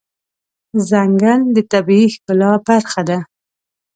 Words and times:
ځنګل 0.89 1.41
د 1.55 1.57
طبیعي 1.71 2.07
ښکلا 2.13 2.51
برخه 2.67 3.01
ده. 3.09 3.19